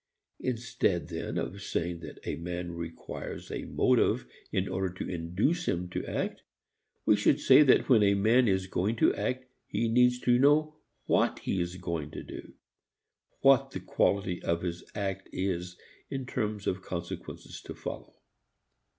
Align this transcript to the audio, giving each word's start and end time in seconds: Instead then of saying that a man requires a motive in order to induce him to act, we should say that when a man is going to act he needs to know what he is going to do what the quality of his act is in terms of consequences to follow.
Instead 0.39 1.09
then 1.09 1.37
of 1.37 1.61
saying 1.61 1.99
that 1.99 2.17
a 2.27 2.35
man 2.35 2.71
requires 2.71 3.51
a 3.51 3.65
motive 3.65 4.25
in 4.51 4.67
order 4.67 4.89
to 4.91 5.07
induce 5.07 5.67
him 5.67 5.87
to 5.87 6.03
act, 6.07 6.41
we 7.05 7.15
should 7.15 7.39
say 7.39 7.61
that 7.61 7.87
when 7.87 8.01
a 8.01 8.15
man 8.15 8.47
is 8.47 8.65
going 8.65 8.95
to 8.95 9.13
act 9.13 9.45
he 9.67 9.87
needs 9.87 10.17
to 10.17 10.39
know 10.39 10.75
what 11.05 11.37
he 11.37 11.61
is 11.61 11.75
going 11.77 12.09
to 12.09 12.23
do 12.23 12.55
what 13.41 13.69
the 13.69 13.79
quality 13.79 14.41
of 14.41 14.63
his 14.63 14.83
act 14.95 15.29
is 15.31 15.77
in 16.09 16.25
terms 16.25 16.65
of 16.65 16.81
consequences 16.81 17.61
to 17.61 17.75
follow. 17.75 18.15